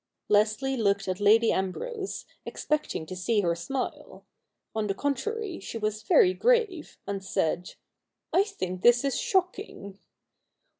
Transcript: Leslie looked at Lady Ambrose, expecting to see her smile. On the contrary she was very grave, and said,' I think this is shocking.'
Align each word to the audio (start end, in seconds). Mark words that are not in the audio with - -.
Leslie 0.29 0.75
looked 0.77 1.07
at 1.07 1.19
Lady 1.19 1.51
Ambrose, 1.51 2.25
expecting 2.43 3.05
to 3.05 3.15
see 3.15 3.41
her 3.41 3.53
smile. 3.53 4.25
On 4.73 4.87
the 4.87 4.95
contrary 4.95 5.59
she 5.59 5.77
was 5.77 6.01
very 6.01 6.33
grave, 6.33 6.97
and 7.05 7.23
said,' 7.23 7.75
I 8.33 8.41
think 8.45 8.81
this 8.81 9.05
is 9.05 9.19
shocking.' 9.19 9.99